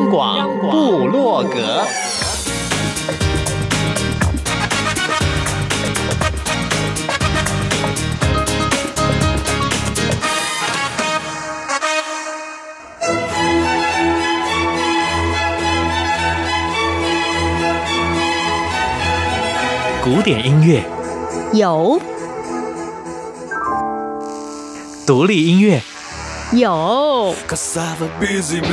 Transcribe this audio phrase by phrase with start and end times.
[0.00, 1.84] 央广布洛格，
[20.02, 20.82] 古典音乐。
[21.52, 22.00] 有，
[25.06, 25.82] 独立音乐。
[26.52, 27.34] 有。
[28.60, 28.72] 民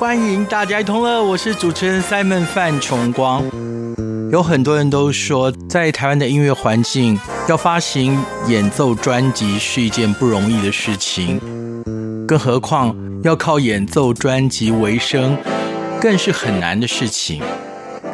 [0.00, 3.44] 欢迎大家一同乐，我是主持人 Simon 范崇光。
[4.32, 7.20] 有很多人都说，在台湾的音乐环境，
[7.50, 11.38] 要发行演奏专辑是一件不容易的事情，
[12.26, 15.36] 更何况要靠演奏专辑为生，
[16.00, 17.42] 更是很难的事情。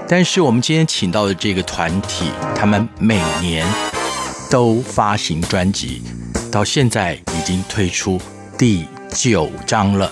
[0.08, 3.64] 但是我们今天请到的这个团体，他们每年
[4.50, 6.02] 都发行专辑，
[6.50, 8.20] 到现在已经推出
[8.58, 10.10] 第九张了。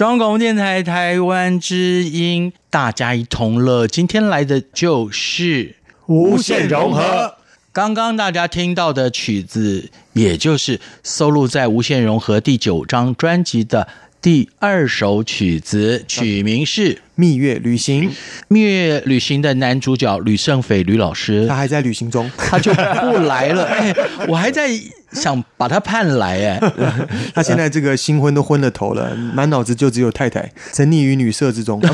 [0.00, 3.86] 中央广播电台台湾之音，大家一同乐。
[3.86, 5.74] 今天来的就是
[6.06, 7.34] 无限融合。
[7.70, 13.86] 刚刚大家听到的曲子，也就是收录在《无限融合》第九张专辑的
[14.22, 18.08] 第二首曲子，曲名是《蜜月旅行》。
[18.48, 23.66] 蜜月旅行的男主角吕胜斐吕老师，他还在旅行中，他就不来了。
[23.66, 23.94] 哎，
[24.26, 24.70] 我还在
[25.12, 26.38] 想把他盼来。
[26.44, 26.60] 哎，
[27.34, 31.80] 他现在这个新婚都昏了头了，满脑子就只有太太，沉溺于女色之中。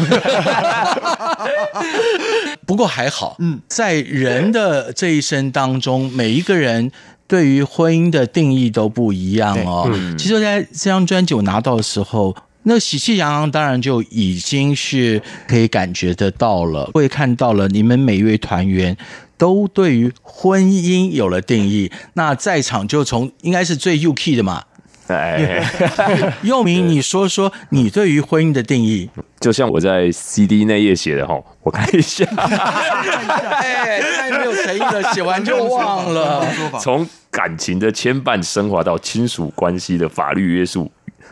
[2.67, 6.91] 不过还好，嗯，在人的这一生当中，每一个人
[7.29, 9.89] 对于婚姻的定义都不一样哦。
[10.19, 12.35] 其实，在这张专辑我拿到的时候，
[12.65, 18.97] 那喜气洋洋，当然就已经是可以感觉得到了，会看到了你们每一位团员
[19.37, 21.91] 都对于婚姻有了定义。
[22.15, 24.65] 那在场就从应该是最 UK 的嘛。
[25.09, 25.63] 哎，
[26.43, 29.09] 佑明，你说说你对于婚姻的定义？
[29.39, 36.45] 就像我在 CD 那页写的哈，我看一下，哎，太没有诚意了，写完就忘了。
[36.83, 40.91] 从感情的牵绊升华到亲属关系的法律约束，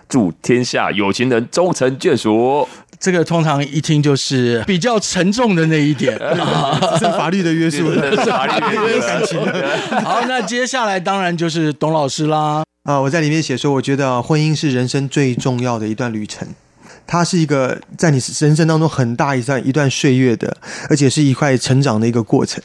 [0.09, 2.69] 祝天下有情人终成眷属。
[3.05, 6.15] 这个通常一听就是比较沉重的那一点，
[6.99, 9.39] 是法律的约束，是法律的约束感情。
[10.03, 12.65] 好，那接下来当然就是董老师啦。
[12.85, 16.49] 啊，我在里面写说，我觉得婚姻是人生最重要的一段旅程，
[17.07, 20.57] 它是一个在你人生当中很大一段一段岁月的，
[20.89, 22.65] 而且是一块成长的一个过程。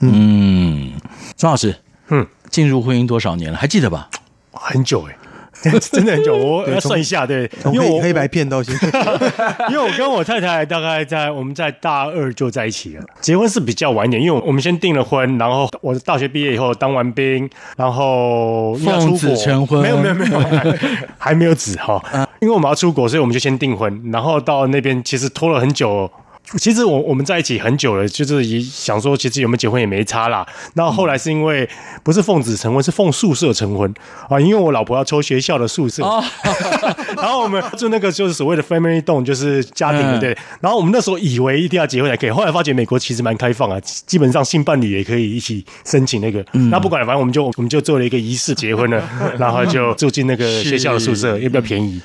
[0.00, 0.94] 嗯，
[1.36, 1.76] 钟老师，
[2.08, 3.56] 嗯，进入婚姻多少年了？
[3.56, 4.10] 还记得吧？
[4.50, 5.16] 很久哎。
[5.92, 8.88] 真的很久， 我要算一下，对，因为我，黑白片到现在，
[9.70, 20.78] 因为我跟我太太大概在我们在大二就在一起了，结婚是比较晚一点，因为我们先订了婚，然后我大学毕业以后当完兵，然后奉子成婚，没有没有没有，还，
[21.18, 22.02] 还没有子哈，
[22.40, 26.10] 因为我们要出国，所以我们就先订婚，然后到那边其实拖了很久。
[26.58, 30.46] 其实我我们在一起很久了，就是也想说，其实有没有结婚也没差啦。
[30.74, 31.68] 那后来是因为
[32.02, 33.92] 不是奉子成婚，是奉宿舍成婚
[34.28, 36.22] 啊，因为我老婆要抽学校的宿舍，哦、
[37.16, 40.36] 然后我们住那个就是所谓的 family dorm，就是家庭的对。
[40.60, 46.44] 然后我们那时候以为一定要结婚才可以，后来发觉美国其实蛮开放啊，基本上性伴侣也可以一起申请那个。
[46.52, 49.02] 嗯、那不管了，反正我们就我们就做了一个仪式结婚了，
[49.38, 52.00] 然后就住进那个学校的宿舍，也比较便宜。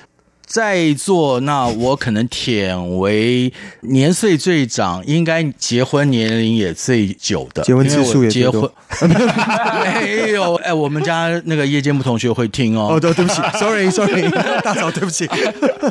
[0.45, 8.71] 在座，那我可能舔为年岁最长，应该结婚年龄也最久的，结婚次数也最多。
[9.83, 12.93] 没有，哎，我们家那个夜间部同学会听哦。
[12.93, 14.29] 哦，对，对不起，sorry sorry，
[14.63, 15.27] 大嫂，对不起，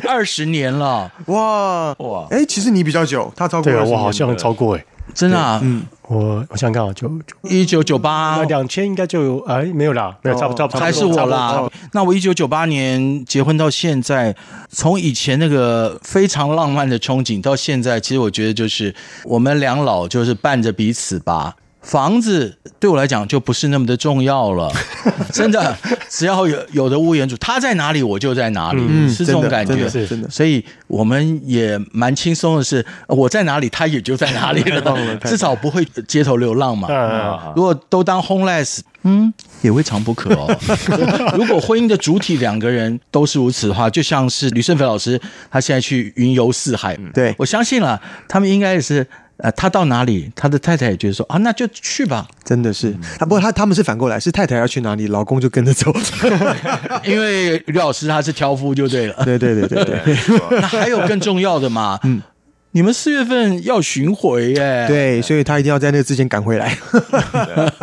[0.07, 1.93] 二十年了，哇。
[1.99, 4.85] 哇，哎，其实你比较久，他超过对，我好像超过哎。
[5.13, 7.09] 真的啊，嗯，我我想看啊，就
[7.43, 11.69] 一九九八两千应该就有哎，没有啦，没有差不多，还是我啦。
[11.93, 14.35] 那我一九九八年结婚到现在，
[14.69, 18.93] 从以前那个非常浪漫的憧憬到现在，其实我觉得就是
[19.23, 21.55] 我们两老就是伴着彼此吧。
[21.85, 24.71] 房子对我来讲就不是那么的重要了，
[25.31, 25.77] 真的，
[26.09, 30.27] 只要有有的屋檐主，他在哪里我就在哪里，嗯、是这种感觉，是真的。
[30.27, 36.87] 所以我们也蛮轻松的是，我在哪里他也就在哪里 了，至少不会街头流浪嘛。
[36.89, 40.49] 嗯、如果都当 homeless，嗯，也未尝不可哦。
[41.37, 49.07] 如果婚姻的主体两个人都是如此的话，就像是吕胜斐老师，他现在去云游四海，对，我相信了，他们应该也是。
[49.37, 52.25] 呃，他到哪里，他的太太也觉得说啊，那就去吧。
[52.43, 55.93] 真的是，他不过他他们是反过来，是太太要去哪里，老公就跟着走。
[57.03, 59.15] 因为吕老师他是挑夫就对了。
[59.25, 60.17] 对对对对对。
[60.61, 61.99] 那还有更重要的嘛？
[62.03, 62.21] 嗯，
[62.71, 64.85] 你们四月份要巡回耶。
[64.87, 66.77] 对，所以他一定要在那之前赶回来。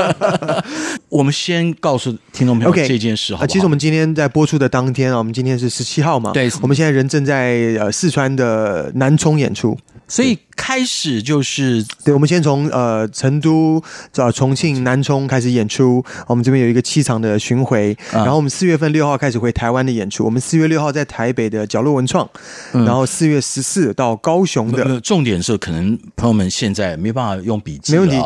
[1.10, 3.46] 我们先告诉听众朋友这件事好不好？
[3.46, 6.30] 其实我们今天在播出的当天啊，我们今天是十七号嘛。
[6.32, 9.76] 对，我们现在人正在呃四川的南充演出。
[10.08, 13.82] 所以开始就是，对，我们先从呃成都、
[14.12, 16.04] 找重庆、南充开始演出。
[16.26, 20.24] 我们这边有一个七场的巡回，然后我们四月份六号开始回台湾的演出。
[20.24, 22.28] 我们四月六号在台北的角落文创，
[22.72, 25.00] 然后四月十四到高雄的。
[25.00, 28.16] 重点是，可能朋友们现在没办法用笔记，没问题。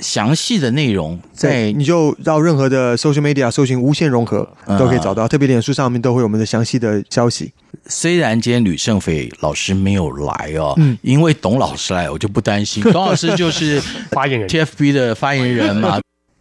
[0.00, 4.46] 详细的内容在你就到任何的 social media 搜寻“无限融合”
[4.78, 7.50] 都可以找到，特别脸书上面都会有我们的详细的消息。
[7.86, 12.82] 虽然今天吕胜斐老师没有来哦，嗯，因为董老师来，我就不担心。
[12.92, 13.80] 董老师就是
[14.10, 15.98] 发言人 TFB 的发言人嘛。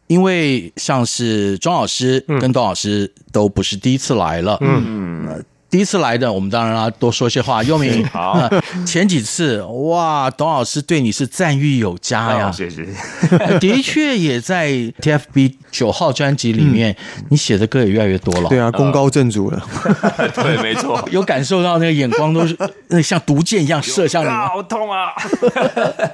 [0.08, 5.46] 因为像是庄老师跟董老师都不是第一次来了，嗯嗯。
[5.76, 7.62] 第一次来的，我们当然要多说些话。
[7.64, 12.86] 优明， 好、呃，前几次哇，董老师对你是赞誉有加呀，哦、谢谢。
[13.60, 14.70] 的确也在
[15.02, 18.48] TFB 九号专辑里面，嗯、你写的歌也越来越多了。
[18.48, 19.62] 对啊，功高震主了。
[20.18, 25.10] 呃、 对，没错，有感受到那个眼光都是那像毒箭一样射向你，好痛啊！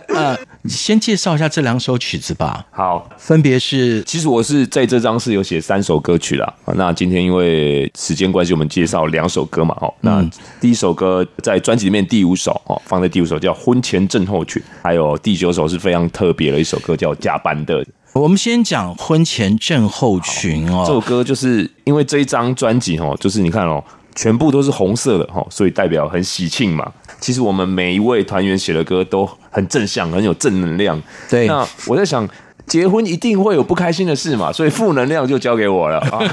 [0.07, 0.35] 呃，
[0.67, 2.65] 先介绍一下这两首曲子吧。
[2.71, 6.51] 好，分别是，其实我是在这张是有写三首歌曲啦。
[6.73, 9.77] 那今天因为时间关系，我们介绍两首歌嘛。
[9.79, 10.27] 哦，那
[10.59, 17.85] 第一首歌在专辑里面第五首哦，放在第五首叫《婚前症候群》，还有第九首是非常特别的一首歌叫《加班的》。
[18.13, 23.83] 我们先讲《婚前症候群》哦，这首歌就是因为这一张专辑哦，就是你看哦，
[24.15, 26.91] 全部都是红色的哈，所以代表很喜庆嘛。
[27.19, 30.99] 其实我们每一位团员写的歌都很正向，很有正能量。
[31.29, 32.27] 对，那我在想。
[32.67, 36.23] 结婚一定会有不开心的事嘛，所以负能量就交给我了啊！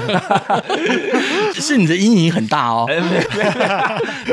[1.59, 3.21] 是你的阴影很大哦，没有没有，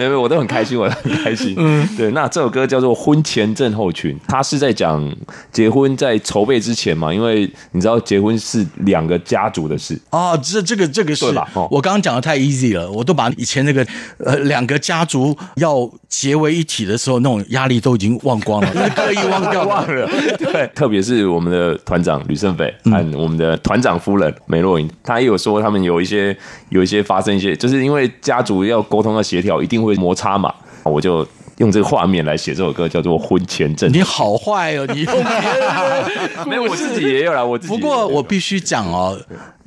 [0.01, 1.55] 没 有，我都很开心，我都很开心。
[1.59, 5.15] 嗯，对，那这首歌叫做《婚前症候群》，它是在讲
[5.53, 11.49] 结婚在筹备之前嘛，因为你知道结婚是两个家族的事哦，这这个这个是吧？
[11.55, 13.87] 哦，我刚刚讲的太 easy 了，我都把以前那个
[14.19, 20.09] 呃两个家族要结为一体的时候那种压力都已经忘光了， 刻意忘掉忘了。
[20.39, 26.37] 对，特别是我们的团长吕胜斐和我们的团长夫人梅若莹，他也有说他们有一些
[26.69, 30.53] 有一些发生一些，就是因为家族要沟通要协调，一定会摩擦嘛。
[30.85, 31.27] 我就
[31.59, 33.91] 用这个画面来写这首歌，叫做《婚前症》。
[33.93, 37.45] 你好坏哦，你用别人 没有，我自己也有啦。
[37.45, 39.21] 我自己不过我必须讲哦，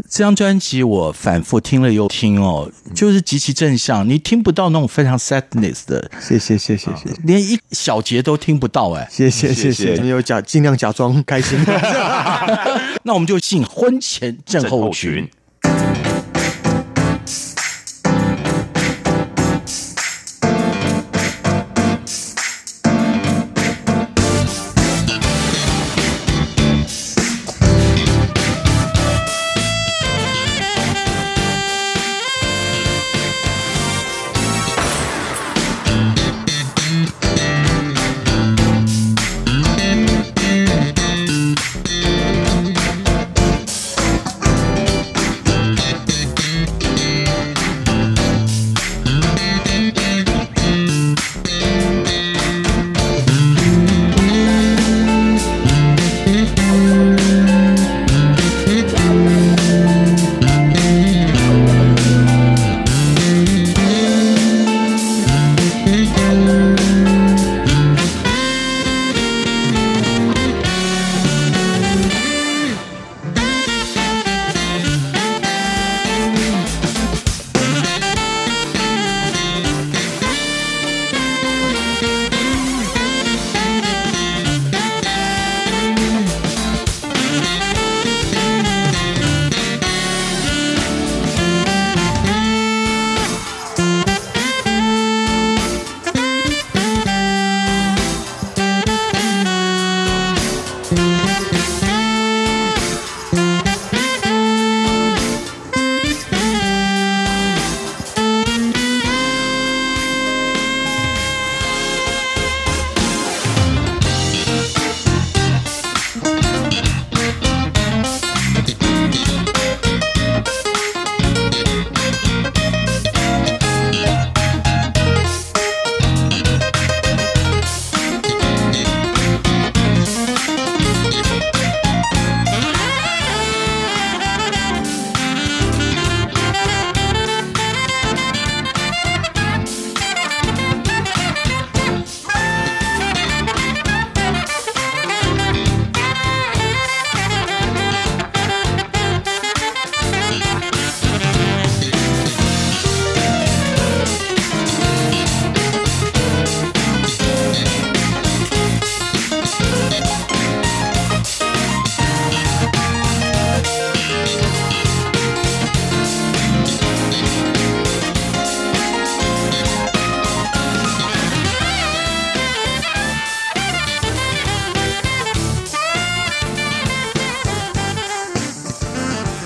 [0.09, 6.09] 这张专辑我反复听了又听哦，就是极其正向，你听不到那种非常 sadness 的。
[6.21, 9.05] 谢谢谢谢谢谢，连一小节都听不到哎。
[9.11, 11.59] 谢谢谢谢，你有假尽量假装开心。
[13.03, 15.27] 那我们就进婚前症候群。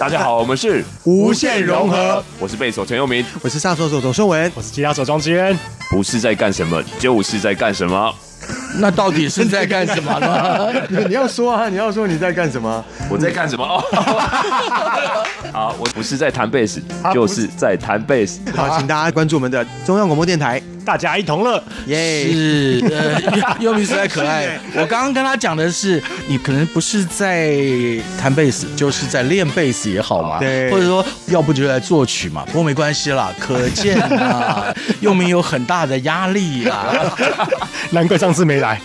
[0.04, 2.22] 大家好，我们是无限融合。
[2.38, 5.58] 我是贝手陈佑明，我是萨克手董顺文，我是吉他手庄之渊。
[5.90, 8.14] 不是在干什么，就是在干什么。
[8.80, 10.74] 那到底是在干什么呢？
[11.08, 12.84] 你要说啊，你要说你在干什么？
[13.10, 13.64] 我在干什么？
[13.64, 13.82] 哦，
[15.54, 16.84] 好，我不是在弹贝斯，
[17.14, 18.42] 就是在弹贝斯。
[18.54, 20.62] 好，请大家关注我们的中央广播电台。
[20.86, 22.32] 大家一同乐，耶！
[22.32, 24.60] 是，呃，优米实在可爱。
[24.76, 27.58] 我刚刚跟他讲的是，你可能不是在
[28.20, 30.40] 弹贝斯，就是在练贝斯也好嘛。
[30.40, 32.44] 对，或者说，要不就来作曲嘛。
[32.48, 36.94] 不过没关系啦，可见啊， 又明有很大的压力啊。
[37.92, 38.80] 难怪上次没来。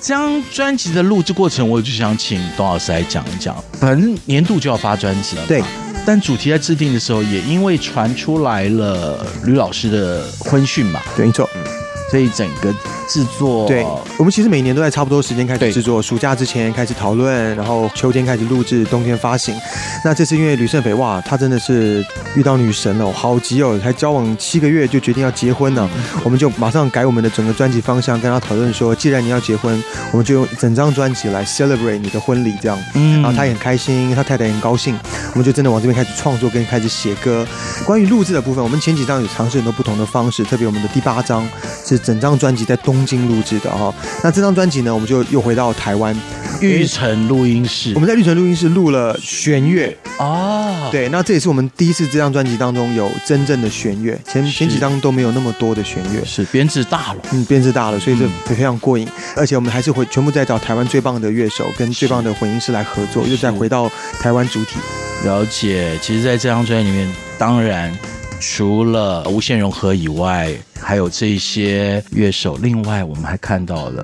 [0.00, 3.54] 这张专辑的录制过程，我就想请董老师来讲一讲。
[3.78, 5.62] 反正年度就要发专辑了，对。
[6.06, 11.48] 但主题在制定的时候，也因为传出来了吕老师的婚讯嘛，对，没错，
[12.10, 12.74] 所以整个。
[13.10, 13.84] 制作，对，
[14.18, 19.52] 我们其实每年都在差不多时间开始制作，暑假之前开始讨论，然后秋天开始录制，冬天发行。
[20.04, 25.90] 那这次因为吕胜斐哇，他真的是遇到女神了，好急哦，才交往七个月就决定要结婚了，
[26.22, 32.78] 我们就马上改我们的整个专辑方向，跟他讨论说，既然你要结婚，我们就用整张专辑来 celebrate 你的婚礼这样。
[32.94, 34.96] 嗯，然后他也很开心，他太太也很高兴，
[35.32, 37.44] 我们就真的往这边开始创作，跟开始写歌。
[37.84, 41.44] 关于录制的部分，我们前几张有尝试很多不同的方式，特别我们的第八张
[41.84, 43.04] 是整张专辑在东。
[43.10, 43.92] 京录制的哈，
[44.22, 46.14] 那这张专辑呢，我们就又回到台湾
[46.60, 47.92] 玉成录音室。
[47.96, 59.08] 我们在玉成录音室录了弦乐哦，对，那这也是我们第一次这张专辑当中有真正的弦乐，前前几张都没有那么多的弦乐，是编制大了，嗯，编制大了，所以这非常过瘾。
[59.34, 64.76] 而且我们还是回全部在找台湾最棒的乐手跟最棒的混音师来合作，又再回到台湾主体。
[65.24, 67.92] 了解，其实，在这张专辑里面，当然。
[68.40, 70.50] 除了无限融合以外，
[70.80, 72.56] 还有这些乐手。
[72.56, 74.02] 另外，我们还看到了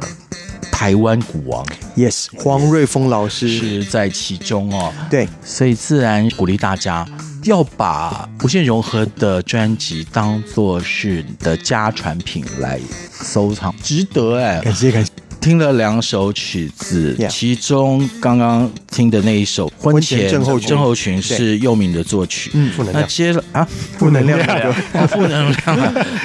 [0.71, 4.93] 台湾鼓王，Yes，黄瑞峰老师是在其中哦。
[5.11, 7.07] 对，所以自然鼓励大家
[7.45, 12.79] 要把无限融合的专辑当做是你的家传品来
[13.11, 14.61] 收藏，值得哎！
[14.61, 15.11] 感谢感谢。
[15.47, 17.29] 听了两首曲子，yeah.
[17.29, 22.51] 其中刚刚听的那一首《婚前症候群》是佑敏的作曲。
[22.55, 23.01] 嗯，负能量。
[23.01, 24.41] 那接了啊， 负能量，
[25.07, 25.77] 负能量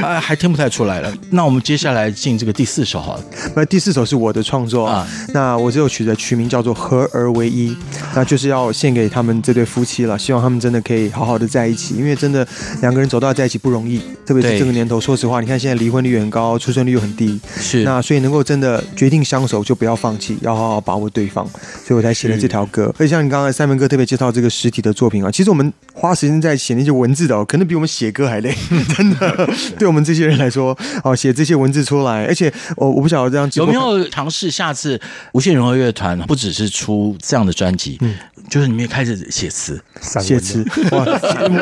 [0.01, 1.13] 啊，还听不太出来了。
[1.29, 3.23] 那我们接下来进这个第四首好了。
[3.55, 5.07] 那第四首是我的创作啊。
[5.35, 7.69] 那我这首曲子的曲名叫做《合而为一》，
[8.15, 10.17] 那就是要献给他们这对夫妻了。
[10.17, 12.47] 希望他们真的可以好好的在一起，因为真的
[12.81, 14.99] 两个人走到在一起不容易，特别是这个年头。
[14.99, 17.39] 说实话，你看现在离婚率很高，出生率又很低。
[17.59, 17.83] 是。
[17.83, 19.10] 那所以能够真的决。
[19.11, 21.45] 一定相守就不要放弃，要好好把握对方，
[21.85, 22.85] 所以我才写了这条歌。
[22.97, 28.55] 而且像你刚才三文哥特别介绍这个实体的作品啊，其实我们花时间在写那些文字的哦，可能比我们写歌还累，
[28.95, 29.49] 真的。
[29.77, 34.97] 对我们这些人来说，哦，写这些文字出来，而且我我不晓得这样有没有尝试下次
[35.33, 38.15] 无限融合乐团不只是出这样的专辑，嗯，
[38.49, 39.77] 就是你们也开始写词，
[40.21, 40.65] 写词。
[40.91, 41.05] 哇，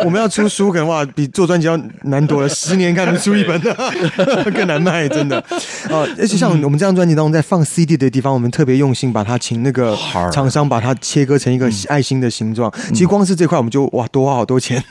[0.05, 3.73] 我们要出书可能哇比做专辑要难多了，十年看能出一本的
[4.53, 5.43] 更难卖，真的。
[5.89, 9.95] 哦，而且像我们这张专辑当中在放 CD 的地方，我们特别用心把它请那个
[10.31, 12.71] 厂商把它切割成一个爱心的形状。
[12.89, 14.83] 其实光是这块我们就哇多花好多钱。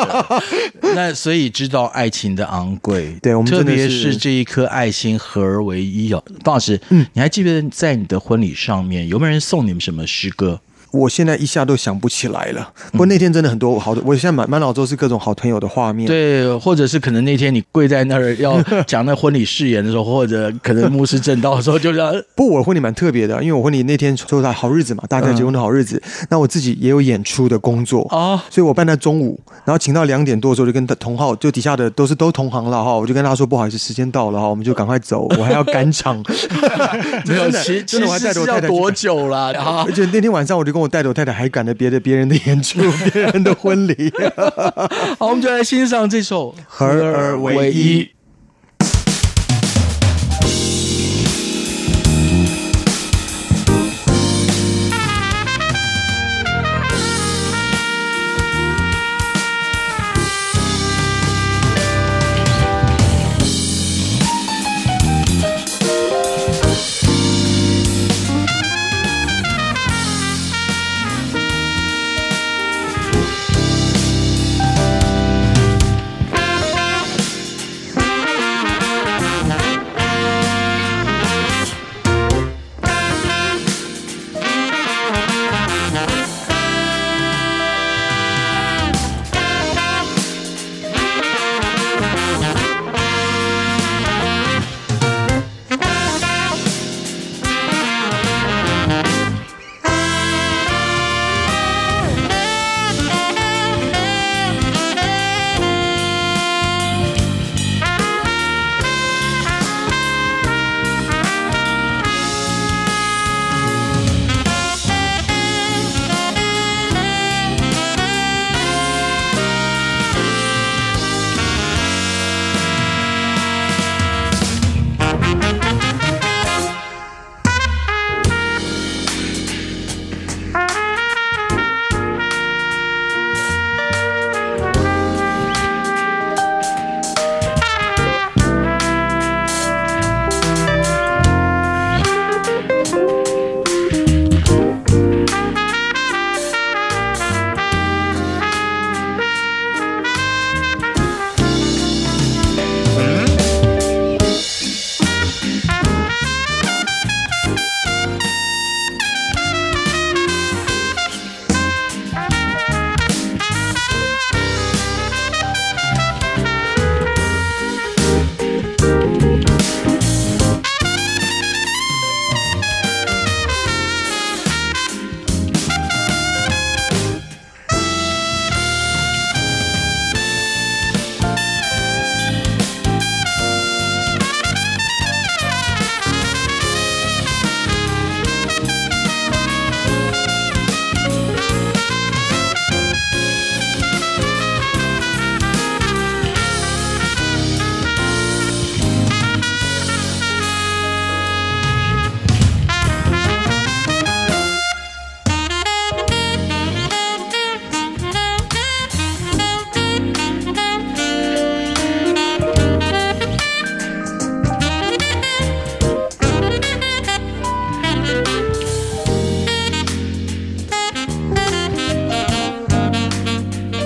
[0.94, 6.22] 那所以知道爱情的昂贵，对我们特别是这一颗爱心合而为一哦。
[6.44, 10.60] 方老师，嗯，你还记得在你的婚礼上面有没有人送你们什么诗歌？
[10.94, 12.72] 我现在一下都想不起来了。
[12.92, 16.06] 不过那天真的很多好的，我现在满满脑都是各种好朋友的画面。
[16.06, 22.14] 对，或者是可能那天你跪在那儿要讲那婚礼誓言的时候，或者 可能牧师证道的时候，就这样。
[22.34, 26.00] 不过我婚礼蛮特别的，因为我婚礼那天就在好日子嘛，大家结婚的好日子。
[26.04, 36.22] 嗯、那我自己也有演出的工作啊，所以我办在中午，然后请到两点多的时候，就跟同号就底下的都是都同行了哈，我就跟他说不好意思，时间到了哈，我们就赶快走， 我还要赶场。
[37.26, 39.52] 没有，其其实是要多久了？
[39.84, 41.74] 而且那天晚上我就跟我带着我太太还赶着。
[41.74, 42.78] 别的别人的演出，
[43.12, 44.12] 别人的婚礼，
[45.18, 48.02] 好，我们就来欣赏这首《合而为一》。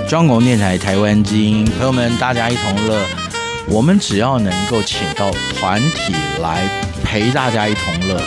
[0.09, 2.99] 中国电台台湾之音，朋友们，大家一同乐。
[3.67, 6.67] 我们只要能够请到团体来
[7.05, 8.19] 陪大家一同乐，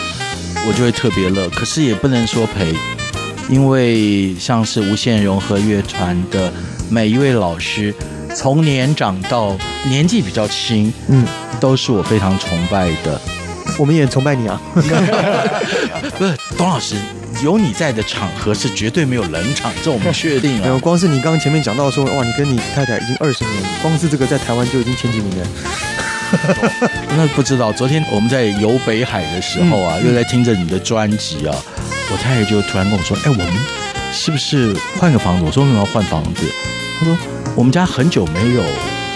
[0.67, 1.49] 我就会特别乐。
[1.49, 2.75] 可是也不能说陪，
[3.49, 6.53] 因为像是无限融合乐团的
[6.87, 7.91] 每一位老师，
[8.35, 9.57] 从年长到
[9.89, 11.25] 年纪比较轻，嗯，
[11.59, 13.19] 都是我非常崇拜的。
[13.79, 14.61] 我们也崇拜你啊！
[16.19, 16.95] 不是，董老师。
[17.43, 20.61] 有你在的场合是绝对没有冷场，这我们确定了。
[20.65, 25.47] 没有，光是你刚刚前面讲到说，哇，你跟你太太已经二十年，光是这个在台湾就已经前几名了。
[27.17, 31.55] 那不知道，昨天我们在游北海的时候啊，嗯、又在听着你的专辑啊，
[32.11, 33.47] 我太太就突然跟我说：“哎，我们
[34.13, 36.45] 是不是换个房子？”我说：“为什么要换房子？”
[36.99, 37.17] 她说
[37.55, 38.63] ：“我们家很久没有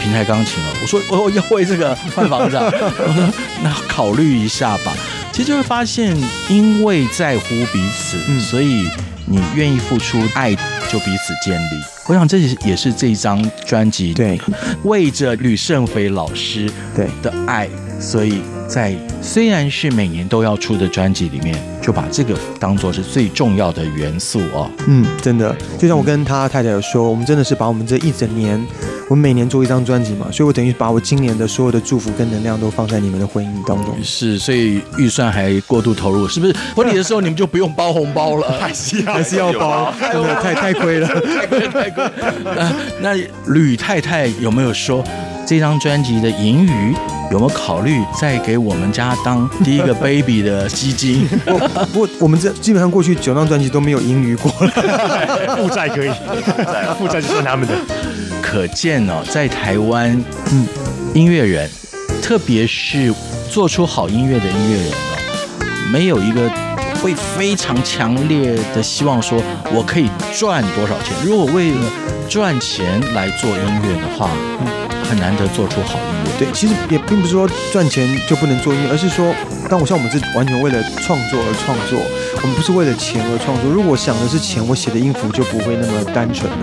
[0.03, 2.65] 平台钢琴了。”我说：“我要为这个换房子啊。
[2.99, 3.33] ”我说
[3.63, 4.93] ：“那考虑一下吧。”
[5.35, 6.15] 其实就会发现，
[6.49, 8.87] 因为在乎彼此，嗯、所以
[9.25, 10.55] 你愿意付出爱，
[10.89, 11.83] 就彼此建立。
[12.07, 14.39] 我想这也是这一张专辑对，
[14.85, 17.09] 为着吕胜斐老师对。
[17.21, 17.67] 的爱，
[17.99, 21.53] 所以在虽然是每年都要出的专辑里面，
[21.85, 24.67] 就把这个当做是最重要的元素哦。
[24.87, 28.59] 嗯，真的，就像我跟他太太有说，我们真的是把我们这一整年。
[29.07, 33.95] 我们每年做一张专辑嘛，所以我等于把我今年的所有的祝福跟能量都放在你们的婚姻当中。
[34.01, 36.55] 是，所以预算还过度投入，是不是？
[36.75, 39.93] 婚礼的时候你们就不用包红包了，还是要还是要包？
[40.11, 42.03] 真的太太亏了， 太亏太亏。
[42.99, 43.13] 那
[43.45, 45.03] 吕太太有没有说
[45.45, 46.93] 这张专辑的盈余
[47.31, 51.27] 有没有考虑再给我们家当第一个 baby 的基金？
[51.93, 56.09] 不不，我们这基本上过去九张专辑都没有盈余过了，负债可以，
[56.97, 57.73] 负债就算他们的。
[58.41, 60.11] 可见哦，在台湾，
[60.51, 60.67] 嗯，
[61.13, 61.69] 音乐人，
[62.21, 63.13] 特别是
[63.49, 66.49] 做出好音乐的音乐人哦，没有一个
[67.01, 69.41] 会非常强烈的希望说，
[69.73, 71.13] 我可以赚多少钱。
[71.23, 71.91] 如果为了
[72.29, 74.29] 赚钱来做音乐的话，
[74.61, 76.31] 嗯，很难得做出好音乐。
[76.37, 79.33] 对，其实也并不是说赚钱就不能做音乐，而是说，
[79.69, 81.99] 当我像我们是完全为了创作而创作。
[82.43, 83.71] 我们不是为了钱而创作。
[83.71, 86.57] 如果想的是钱，我写的音符就不会那么单纯了，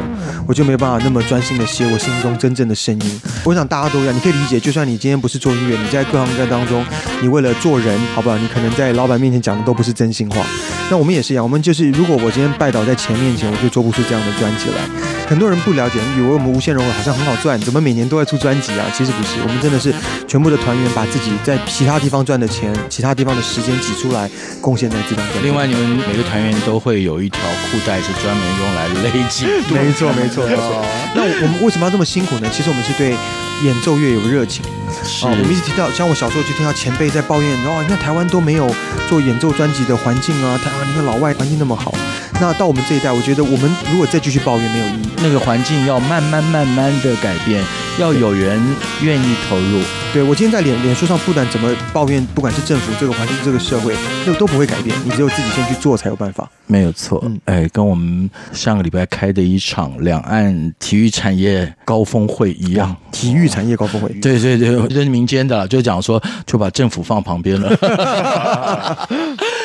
[0.47, 3.21] 我就没有办法那么专心的写我心中真正的声音。
[3.45, 6.85] 我想大家都一样，你可以理解，就算你今天不是做音乐，你在各行各业当中，
[7.21, 8.39] 你为了做人，好不好？
[8.39, 10.47] 你可能在老板面前讲的都不是真心话。
[10.93, 14.85] 那我们也是一样，我们就是如果我今天拜倒在钱面前，我就做不出这样的专辑来。
[15.27, 18.85] 很多人不了解，以为我们无限融合好像很好赚，怎么每年都在出专辑啊？
[18.93, 19.91] 其实不是，我们真的是
[20.29, 24.29] 全部的团员把自己在其他地方赚的钱、其他地方的时间挤出来，
[24.61, 25.45] 贡献在这张专辑。
[25.45, 29.49] 另外，你们每个团员都会有一条裤带是专门用来勒紧。
[29.73, 30.85] 没错，没错，没错。
[31.17, 32.51] 那我们为什么要这么辛苦呢？
[32.53, 33.17] 其实我们是对
[33.65, 34.63] 演奏乐有热情。
[35.03, 35.25] 是。
[35.25, 38.69] 我们一直听到，像我小时候就听到前辈在抱怨，哦，你看台湾都没有
[39.09, 41.95] 做演奏专辑的环境啊，台湾你看老外环境那么好。
[42.41, 45.09] 那到我们这一代，我觉得我们如果再继续抱怨没有意义。
[45.23, 47.63] 那个环境要慢慢慢慢的改变，
[48.01, 48.61] 要有人
[49.01, 49.81] 愿意投入。
[50.13, 53.95] 对，我今天在脸脸书上，不管怎么抱怨，不管是政府这个环境、这个社会，
[54.27, 54.97] 那都不会改变。
[55.05, 56.51] 你只有自己先去做才有办法。
[56.67, 57.23] 没有错。
[57.25, 62.97] 嗯，哎，跟我们上个礼拜开的一场两岸体育产业高峰会一样。
[63.13, 64.09] 体育产业高峰会。
[64.21, 67.71] 对对对，这是民间的，就讲说就把政府放旁边了。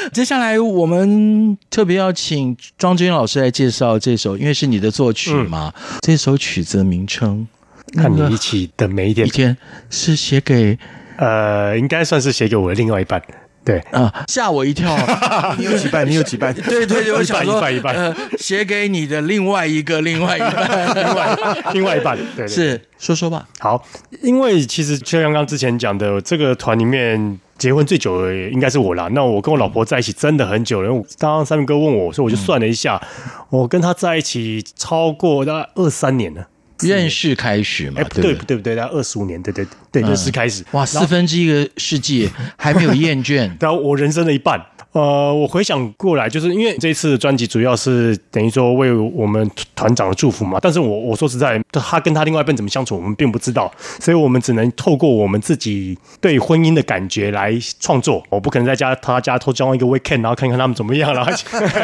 [0.13, 5.73] 接下来我们特别要请庄君老师来介绍这首，因为是你的作曲嘛。
[5.75, 7.45] 嗯、这首曲子的名称
[8.01, 9.57] 《看你一起的每一天》，一天
[9.89, 10.77] 是写给
[11.17, 13.21] 呃，应该算是写给我的另外一半。
[13.67, 14.97] 对啊，吓我一跳！
[15.59, 16.09] 你有几半？
[16.09, 16.53] 你有几半？
[16.55, 21.37] 对对对，我想说一半一半，呃，写给你的另外一个另外一半， 另外
[21.73, 23.45] 另外一半，对，对，是说说吧。
[23.59, 23.83] 好，
[24.21, 27.39] 因为其实就像刚刚之前讲的，这个团里面。
[27.57, 29.09] 结婚最久的应该是我啦。
[29.13, 30.89] 那我跟我老婆在一起真的很久了。
[31.17, 36.47] 刚刚三明哥问我，所以我就算了一下，嗯、我跟他在一起超过大概二三年了。
[36.79, 38.01] 认识开始嘛？
[38.01, 40.63] 哎，不对不对不对，大概二十五年，对对对，认识开始。
[40.71, 44.61] 哇，四分之一个世纪还没有厌倦， 然后我人生的一半。
[44.97, 50.57] 呃，我回想过来，就是因为这一次的专辑主要是等于说为我们团长的祝福嘛。
[50.59, 58.23] 但是我我说实在，他跟他另外一半怎么相处，我们并不知道，所以我们只能透过我们自己对婚姻的感觉来创作。
[58.29, 61.27] 我不可能在家他家偷装一个 weekend，然后看看他们怎么样了。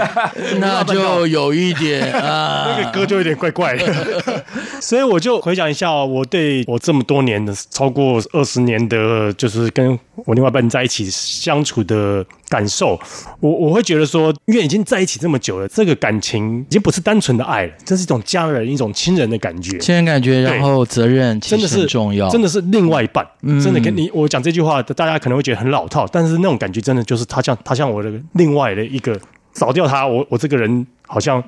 [0.57, 4.43] 那就有一点啊，那个歌就有点怪怪的。
[4.81, 12.99] 所以我就回想一下，我对我这么多年的超过二十年的，就是跟我另外一半在一起相处的感受。
[13.39, 29.19] 我我会觉得说，因为已经在一起这么久了，这个感情已经不是单纯的爱了，这是一种家人、一种亲人的感觉，亲人感觉，然后责任真的是重要，真的是另外一半，嗯、真的跟你我讲这句话，大家可能会觉得很老套，但是那种感觉真的就是他像他像我的另外的一个，
[29.53, 31.43] 扫掉他，我我这个人好像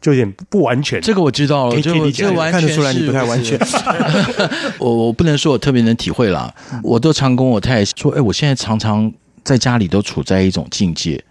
[0.00, 1.00] 就有点不完全。
[1.00, 3.58] 这个我知道了，可以这完全看得出来你不太完全。
[4.78, 9.12] 我我不能说我特别能体会啦，我都常跟我太太说，哎，我现在常常
[9.44, 11.24] 在家里都处在一种境界，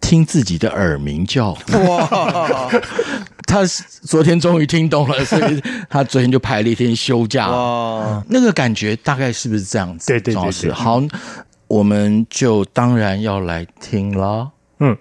[0.00, 1.56] 听自己的耳鸣叫。
[1.72, 2.70] 哇！
[3.48, 3.64] 他
[4.02, 7.48] 昨天终于听懂了，所以 他昨天就排了一天休假。
[7.48, 8.22] 哇！
[8.28, 10.06] 那个感觉大概是不是这样子？
[10.08, 10.72] 对对对对，对。
[10.72, 11.02] 好，
[11.66, 14.50] 我们就当然要来听了。
[14.80, 14.96] 嗯。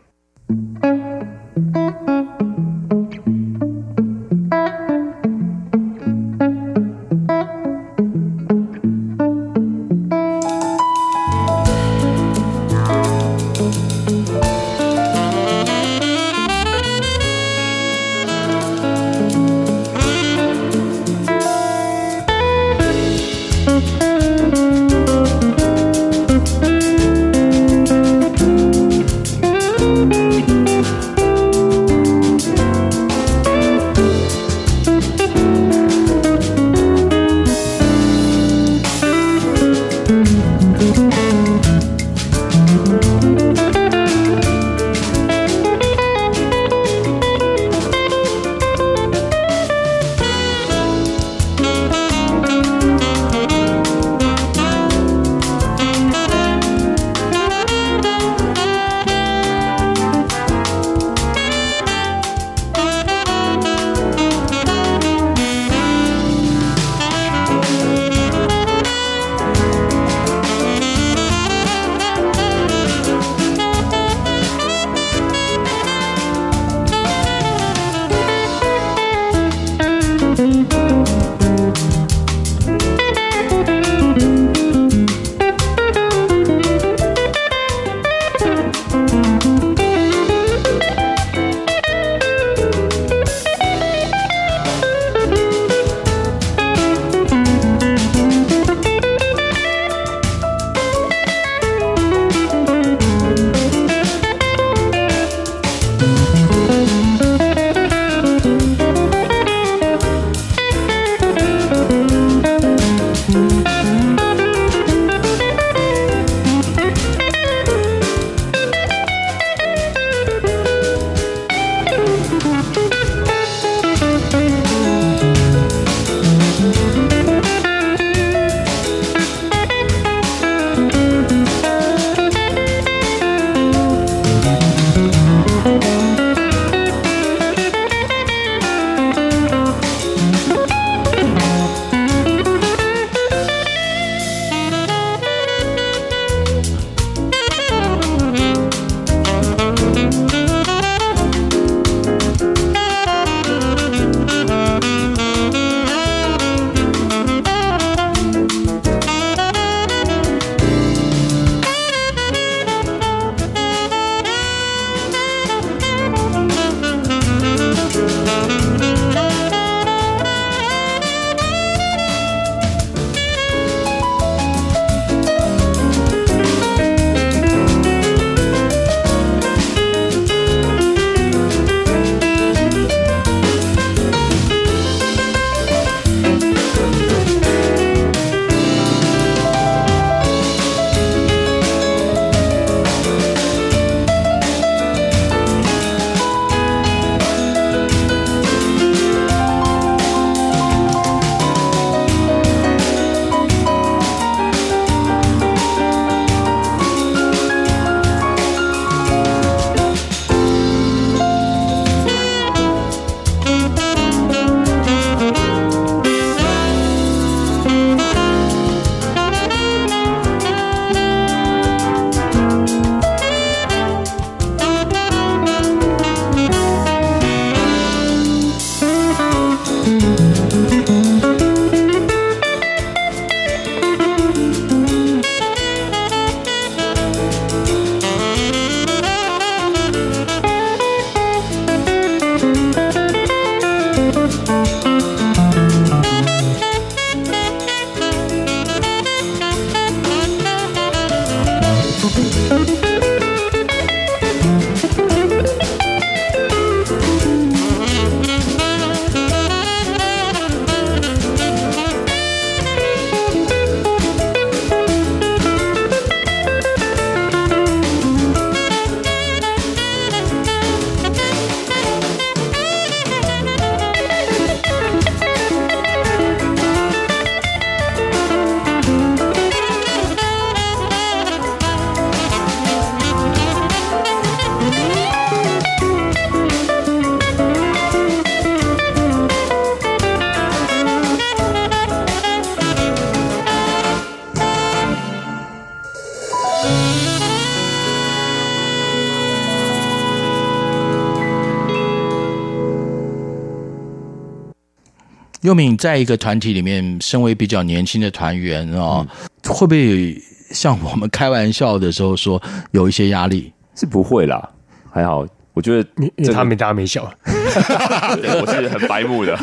[305.47, 313.53] 优敏在一个团体里面，身为比较年轻的团员哦，嗯、会不会像我们开玩笑的时候说有一些压力？
[313.73, 314.49] 是不会啦，
[314.91, 315.25] 还好。
[315.53, 319.39] 我觉得他没大没小， 我是很白目的，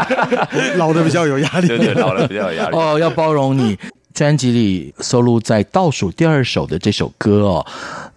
[0.76, 2.76] 老的比较有压力，对对，老的比较有压力。
[2.76, 3.76] 哦，要包容你。
[4.12, 7.66] 专辑里收录在倒数第二首的这首歌哦，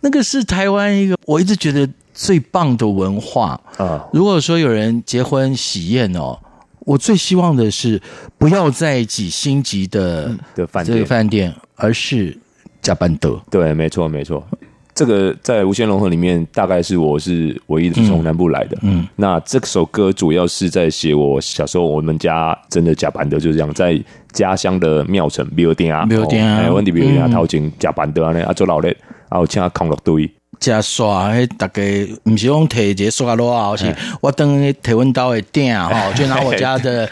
[0.01, 4.05] 那个是台湾一个我一直觉得最棒的文化啊。
[4.11, 6.37] 如果说有人结婚喜宴哦。
[6.85, 8.01] 我最希望的是
[8.37, 12.37] 不要在几星级的的饭店，饭店，而是
[12.81, 13.39] 加班德。
[13.49, 14.45] 对，没错，没错。
[14.93, 18.77] 这个在无限融合里面，大概是我是唯一的从南部来的。
[18.81, 23.97] 嗯，那这首歌主要是在写我小时候，我们家真的加班德就是这样，在
[24.33, 28.95] 家乡的庙城庙店啊，庙店啊，问题庙店啊，头前加班德啊，那啊做老嘞，
[29.29, 29.97] 然后请他扛落
[30.61, 30.71] 堆。
[30.71, 31.81] 加刷，迄大家
[32.23, 37.09] 不是讲提一个刷落啊，是我等于提温刀的店啊，哈， 就拿我家的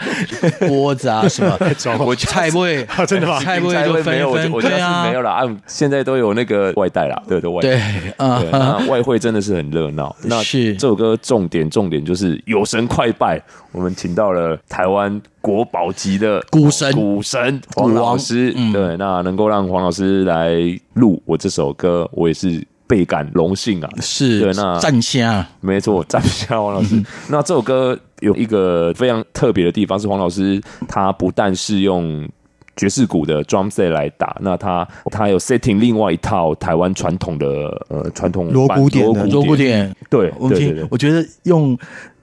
[0.68, 1.58] 锅子啊什么，
[2.06, 3.40] 我菜味， 真的吗？
[3.40, 7.76] 菜味就分一分，对啊，没有了啊，现在都有那个外带了，对对外，对
[8.18, 10.14] 啊，外汇真的是很热闹。
[10.22, 20.54] 那是这首歌重点重点就是有神快拜，我们请到了台湾国宝级的股神股神黄老师，对，那能够让黄老师来
[20.94, 22.64] 录我这首歌，我也是。
[22.90, 23.88] 倍感荣幸啊！
[24.00, 26.96] 是对，那赞下没错，赞下黄老师。
[26.96, 32.28] 嗯、那这首歌有一个非常特别的地方，是黄老师他不但是用
[32.74, 37.46] 爵士鼓的 drum set 来打，那他他有 setting 另外一套台湾传统的
[37.88, 39.94] 呃传统锣鼓点的锣鼓点。
[40.10, 41.78] 对，我们我觉得用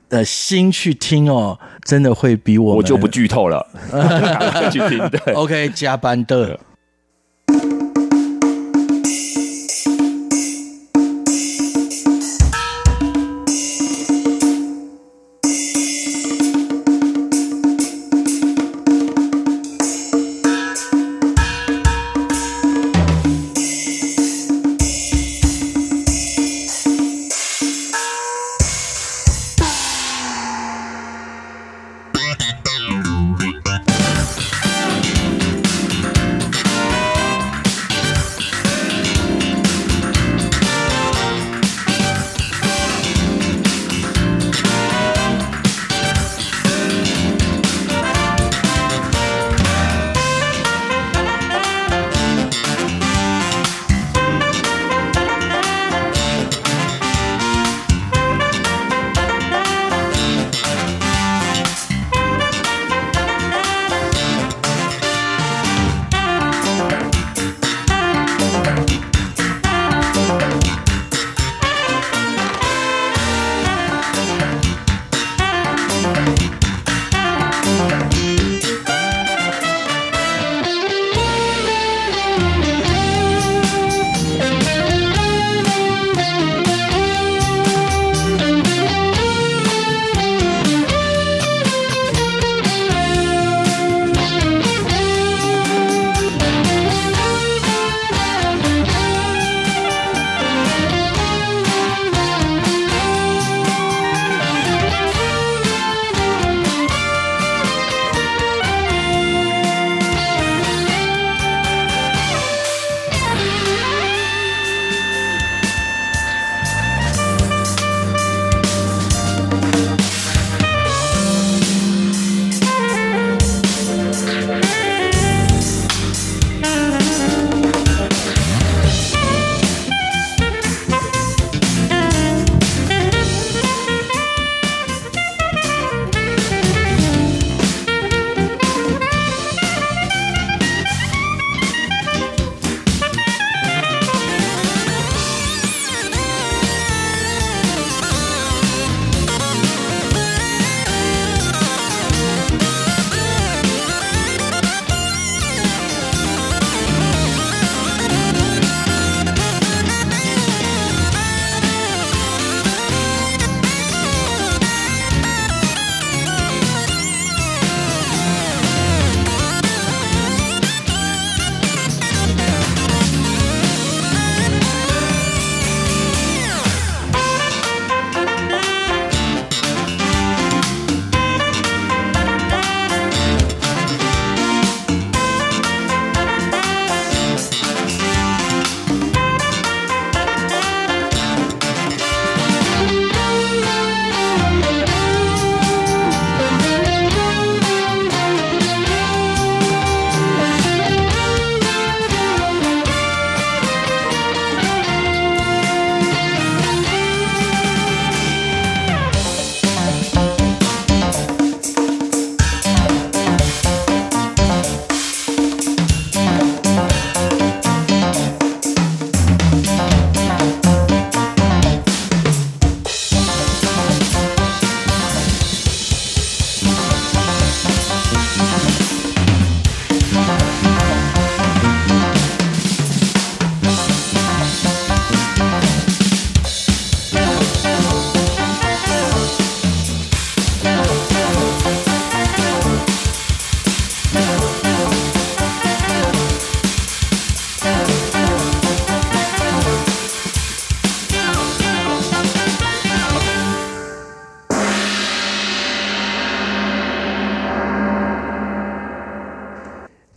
[0.09, 3.65] 呃心去听哦，真的会比我我就不剧透了，
[4.70, 5.09] 去听。
[5.09, 6.59] 对，OK，加班的。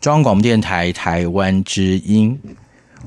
[0.01, 2.39] 中央广播电台台湾之音。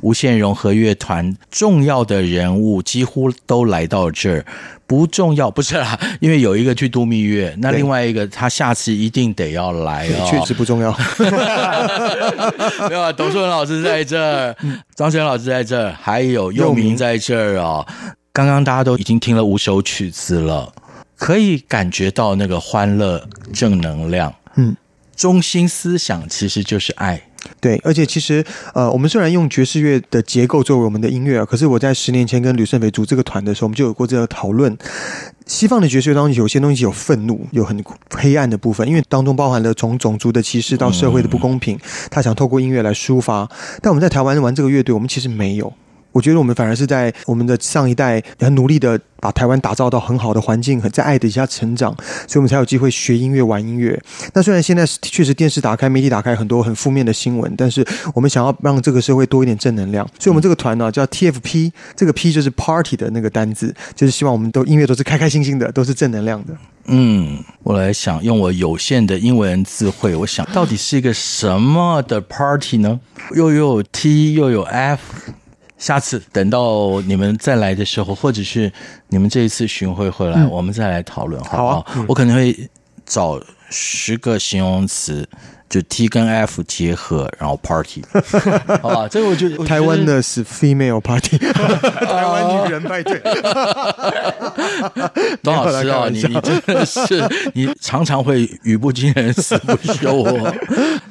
[0.02, 4.46] 无限融合乐团重要的人物几乎都来到这儿，
[4.86, 10.28] 不重要 不是啦，因为有一个去度蜜月，那另外一个他下次一定得要来哦。
[10.30, 10.92] 确实不重要，
[12.90, 14.56] 没有啊，董树文老师在这儿，
[14.94, 17.86] 张学老师在这儿，还有佑明在这儿哦。
[18.34, 20.74] 刚刚大家都已经听了五首曲子了，
[21.16, 24.76] 可以感觉到那个欢乐正能量，嗯，
[25.16, 27.22] 中心思想其实就是爱。
[27.60, 28.42] 对，而且其实，
[28.74, 34.78] 呃，我们虽然用爵士乐的结构作为我们的音乐，可是我在十年前跟吕胜斐组这个团的时候，我们就有过这个讨论。
[35.46, 41.78] 西方的爵士乐当中，有些东西有愤怒，有很黑暗的部分，因为当中包含了从种族的歧视到社会的不公平，
[42.10, 43.46] 他想透过音乐来抒发。
[43.82, 45.74] 但我们在台湾玩这个乐队，我们其实没有。
[46.14, 51.94] 我觉得我们反而是在我们的上一代很努力的把台湾打造到很好的环境，在爱底下成长，
[52.28, 54.00] 所以我们才有机会学音乐、玩音乐。
[54.34, 66.54] 那虽然现在确实电视打开、媒体打开很多很负面的新闻，但是我们想要让这个社会多一点正能量，所以我们这个团呢叫 TFP，这个 P 就是 Party 的那个单字，就是希望我们都音乐都是开开心心的，都是正能量的。
[66.86, 73.00] 嗯，我来想用我有限的英文词汇，我想到底是一个什么的 Party 呢？
[73.36, 75.02] 又有 T 又有 F。
[75.84, 78.72] 下次等到你们再来的时候，或者是
[79.10, 81.74] 你们这一次巡回回来，嗯、我们再来讨论，好不好？
[81.74, 82.70] 好啊嗯、我可能会
[83.06, 83.38] 找
[83.70, 85.28] 十个形容词。
[85.74, 88.04] 就 T 跟 F 结合，然后 Party，
[88.80, 89.08] 好吧？
[89.10, 93.20] 这个 我觉得台湾的是 Female Party， 台湾女人派对。
[95.42, 100.56] 董老师啊，你你真的是你常常会语不惊人死不休哦。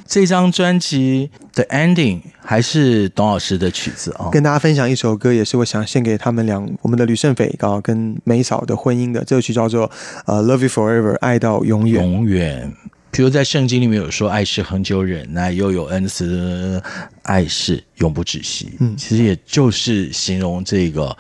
[0.07, 9.91] 这张专辑的 Ending 还是董老师的曲子啊，跟大家分享一首歌，也是我想献给他们俩，我们的吕胜斐刚好跟梅嫂的婚姻的这首曲叫做
[10.27, 12.73] 呃 Love You Forever，爱到永远，永远。
[13.13, 16.83] 比如在圣经里面有说，爱是恒久忍耐，又有恩慈，
[17.23, 18.73] 爱是永不止息。
[18.81, 21.15] 嗯，其实也就是形容这个。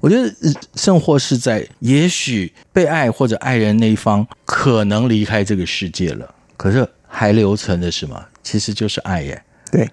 [0.00, 0.32] 我觉得
[0.76, 8.22] 圣或是在，也许被爱或者爱人那一方可能离开这个世界了，可是还留存的是什么？
[8.42, 9.42] 其实就是爱耶。
[9.72, 9.90] 对，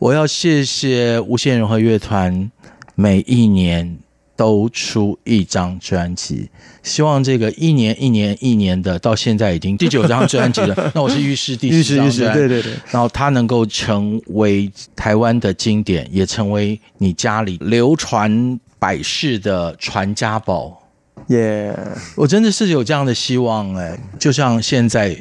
[0.00, 2.50] 我要谢谢无限融合乐团
[2.96, 3.96] 每一年。
[4.36, 6.48] 都出一张专辑，
[6.82, 10.92] 希望这个一年一年一年的，到现在已经 第九张专辑了。
[10.94, 12.72] 那我是预示第十张专辑，对对对。
[12.90, 20.82] 然后它能够成为台湾的经典，也成为你家里流传百世的传家宝。
[21.28, 21.98] 耶，Yeah.
[22.14, 23.98] 我真的是有这样的希望哎。
[24.18, 25.16] 就像现在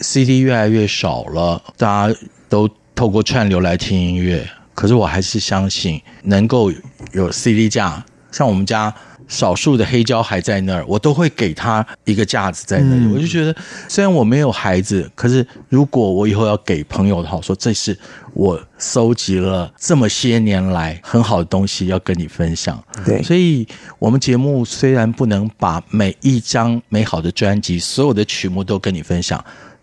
[0.00, 6.72] CD 越来越少了，大家都透过串流来听音乐，可是我还是相信能够
[7.12, 8.04] 有 CD 架。
[8.34, 8.92] 像我们家
[9.28, 13.04] 少数的黑胶还在那儿，我都会给他一个架子在那里。
[13.04, 13.54] 嗯、我就觉得，
[13.88, 17.96] 虽然我没有孩子，可是如果我以后要给朋友的话，说这是
[18.32, 22.82] 我收集了这么些年来很好的东西要跟你分享。
[23.06, 23.64] 对，所以
[24.00, 29.42] 我们节目虽然不能把每一张美好的专辑、所有的曲目都跟你分享，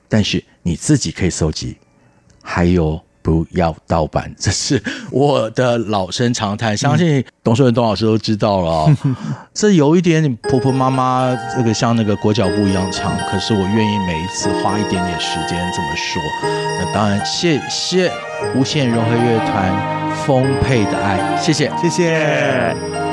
[0.10, 1.78] 但是你自己可以收集，
[2.44, 3.02] 还有。
[3.22, 8.98] 不要盗版，这是我的老生常谈，相信董淑文董老师都知道了哦。
[9.54, 16.22] 这有一点婆婆妈妈，这个像那个裹脚布一样长，可是我愿意每一次花一点点时间这么说。
[16.80, 18.12] 那当然，谢谢
[18.56, 23.11] 无限融合乐团丰沛的爱，谢谢，谢谢。